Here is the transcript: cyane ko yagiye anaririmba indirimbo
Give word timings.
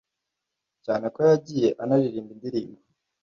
cyane 0.85 1.05
ko 1.13 1.19
yagiye 1.29 1.69
anaririmba 1.81 2.31
indirimbo 2.35 2.81